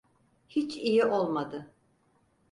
[0.47, 1.71] Hiç iyi olmadı.